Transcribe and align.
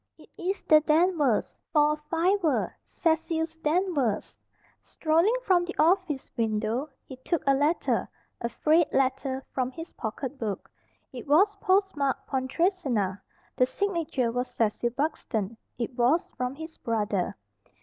"It 0.17 0.31
is 0.35 0.63
the 0.63 0.79
Danvers, 0.81 1.59
for 1.71 1.93
a 1.93 1.95
fiver 1.95 2.75
Cecil's 2.87 3.55
Danvers." 3.57 4.35
Strolling 4.83 5.35
from 5.43 5.63
the 5.63 5.75
office 5.77 6.31
window, 6.35 6.89
he 7.05 7.17
took 7.17 7.43
a 7.45 7.53
letter 7.53 8.09
a 8.41 8.49
frayed 8.49 8.91
letter 8.91 9.43
from 9.51 9.69
his 9.69 9.93
pocket 9.93 10.39
book. 10.39 10.71
It 11.13 11.27
was 11.27 11.53
post 11.61 11.95
marked 11.95 12.25
"Pontresina." 12.27 13.21
The 13.55 13.67
signature 13.67 14.31
was 14.31 14.47
"Cecil 14.49 14.89
Buxton" 14.89 15.55
it 15.77 15.95
was 15.95 16.27
from 16.35 16.55
his 16.55 16.77
brother. 16.79 17.37